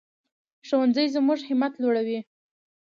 ښوونځی 0.67 1.05
زموږ 1.15 1.39
همت 1.49 1.73
لوړوي 1.81 2.19